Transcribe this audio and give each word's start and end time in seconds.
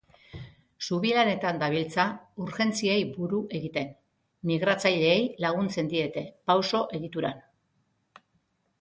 Zubi 0.85 1.11
lanetan 1.17 1.59
dabiltza 1.63 2.05
urgentziei 2.45 2.97
buru 3.19 3.43
egiten, 3.61 3.93
migratzaileei 4.53 5.23
laguntzen 5.47 5.95
diete, 5.97 6.29
pauso-egituran. 6.51 7.43